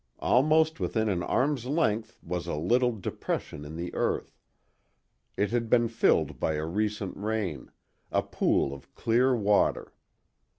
[0.17, 4.35] Almost within an arm's length was a little depression in the earth;
[5.37, 9.93] it had been filled by a recent rain—a pool of clear water.